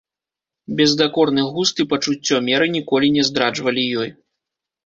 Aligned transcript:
Бездакорны 0.79 1.43
густ 1.57 1.83
і 1.83 1.87
пачуццё 1.93 2.39
меры 2.49 2.71
ніколі 2.77 3.07
не 3.19 3.23
здраджвалі 3.31 3.89
ёй. 4.07 4.17